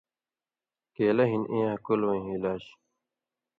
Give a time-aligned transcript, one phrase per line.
[0.95, 2.63] کیلہ ہِن اَین٘یاں کلہۡ وَیں علاج